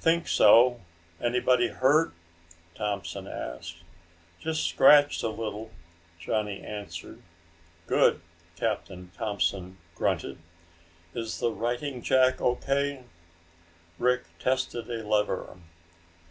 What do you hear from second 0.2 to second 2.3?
so. Anybody hurt?"